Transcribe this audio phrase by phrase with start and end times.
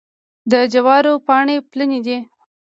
[0.51, 2.17] د جوارو پاڼې پلنې دي.